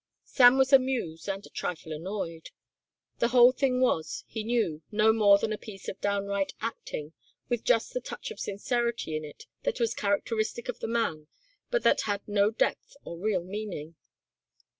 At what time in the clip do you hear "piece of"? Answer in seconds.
5.59-6.01